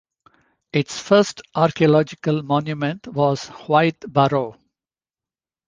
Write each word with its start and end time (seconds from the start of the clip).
Its 0.73 0.99
first 0.99 1.43
archaeological 1.53 2.41
monument 2.41 3.05
was 3.07 3.49
White 3.67 3.99
Barrow. 4.11 4.55